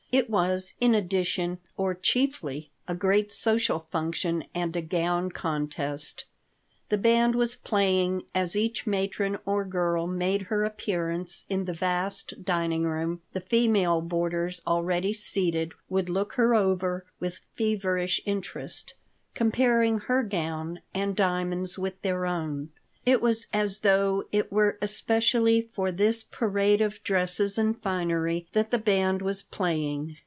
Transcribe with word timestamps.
It 0.13 0.29
was, 0.29 0.73
in 0.81 0.93
addition, 0.93 1.59
or 1.77 1.93
chiefly, 1.95 2.69
a 2.85 2.93
great 2.93 3.31
social 3.31 3.87
function 3.91 4.43
and 4.53 4.75
a 4.75 4.81
gown 4.81 5.29
contest 5.31 6.25
The 6.89 6.97
band 6.97 7.33
was 7.33 7.55
playing. 7.55 8.23
As 8.35 8.53
each 8.53 8.85
matron 8.85 9.37
or 9.45 9.63
girl 9.63 10.07
made 10.07 10.41
her 10.43 10.65
appearance 10.65 11.45
in 11.47 11.63
the 11.63 11.73
vast 11.73 12.43
dining 12.43 12.83
room 12.83 13.21
the 13.31 13.39
female 13.39 14.01
boarders 14.01 14.61
already 14.67 15.13
seated 15.13 15.71
would 15.87 16.09
look 16.09 16.33
her 16.33 16.53
over 16.55 17.05
with 17.21 17.39
feverish 17.55 18.19
interest, 18.25 18.95
comparing 19.33 19.97
her 19.99 20.23
gown 20.23 20.81
and 20.93 21.15
diamonds 21.15 21.79
with 21.79 22.01
their 22.01 22.25
own. 22.25 22.71
It 23.03 23.19
was 23.19 23.47
as 23.51 23.79
though 23.79 24.25
it 24.31 24.51
were 24.51 24.77
especially 24.79 25.63
for 25.73 25.91
this 25.91 26.23
parade 26.23 26.81
of 26.81 27.01
dresses 27.03 27.57
and 27.57 27.75
finery 27.81 28.47
that 28.53 28.69
the 28.69 28.77
band 28.77 29.23
was 29.23 29.41
playing. 29.41 30.17